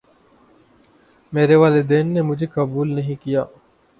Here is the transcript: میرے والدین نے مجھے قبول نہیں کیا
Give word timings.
میرے 1.33 1.55
والدین 1.55 2.07
نے 2.13 2.21
مجھے 2.21 2.47
قبول 2.55 2.95
نہیں 2.95 3.15
کیا 3.23 3.43